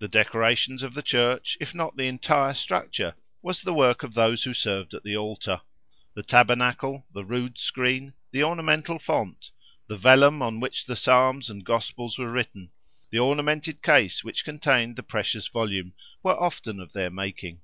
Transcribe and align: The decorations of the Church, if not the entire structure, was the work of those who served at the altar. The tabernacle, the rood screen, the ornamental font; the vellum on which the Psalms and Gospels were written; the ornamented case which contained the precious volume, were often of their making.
The 0.00 0.08
decorations 0.08 0.82
of 0.82 0.92
the 0.92 1.04
Church, 1.04 1.56
if 1.60 1.72
not 1.72 1.96
the 1.96 2.08
entire 2.08 2.52
structure, 2.52 3.14
was 3.42 3.62
the 3.62 3.72
work 3.72 4.02
of 4.02 4.12
those 4.14 4.42
who 4.42 4.52
served 4.52 4.92
at 4.92 5.04
the 5.04 5.16
altar. 5.16 5.60
The 6.14 6.24
tabernacle, 6.24 7.06
the 7.14 7.24
rood 7.24 7.58
screen, 7.58 8.14
the 8.32 8.42
ornamental 8.42 8.98
font; 8.98 9.52
the 9.86 9.96
vellum 9.96 10.42
on 10.42 10.58
which 10.58 10.86
the 10.86 10.96
Psalms 10.96 11.48
and 11.48 11.64
Gospels 11.64 12.18
were 12.18 12.32
written; 12.32 12.72
the 13.10 13.20
ornamented 13.20 13.84
case 13.84 14.24
which 14.24 14.44
contained 14.44 14.96
the 14.96 15.04
precious 15.04 15.46
volume, 15.46 15.92
were 16.24 16.34
often 16.36 16.80
of 16.80 16.92
their 16.92 17.10
making. 17.10 17.60